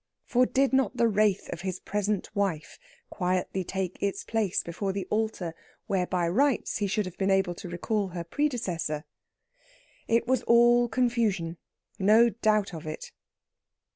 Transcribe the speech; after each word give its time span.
For 0.25 0.47
did 0.47 0.73
not 0.73 0.97
the 0.97 1.07
wraith 1.07 1.47
of 1.49 1.61
his 1.61 1.79
present 1.79 2.35
wife 2.35 2.79
quietly 3.11 3.63
take 3.63 4.01
its 4.01 4.23
place 4.23 4.63
before 4.63 4.91
the 4.91 5.05
altar 5.11 5.53
where 5.85 6.07
by 6.07 6.27
rights 6.27 6.77
he 6.79 6.87
should 6.87 7.05
have 7.05 7.19
been 7.19 7.29
able 7.29 7.53
to 7.53 7.69
recall 7.69 8.07
her 8.07 8.23
predecessor? 8.23 9.05
It 10.07 10.25
was 10.25 10.41
all 10.47 10.89
confusion; 10.89 11.57
no 11.99 12.29
doubt 12.29 12.73
of 12.73 12.87
it. 12.87 13.11